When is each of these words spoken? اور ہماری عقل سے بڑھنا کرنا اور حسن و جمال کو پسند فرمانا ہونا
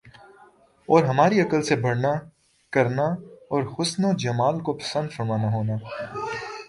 اور 0.89 1.03
ہماری 1.03 1.41
عقل 1.41 1.61
سے 1.61 1.75
بڑھنا 1.75 2.13
کرنا 2.73 3.03
اور 3.51 3.63
حسن 3.73 4.05
و 4.05 4.11
جمال 4.17 4.59
کو 4.59 4.73
پسند 4.73 5.09
فرمانا 5.11 5.53
ہونا 5.53 5.75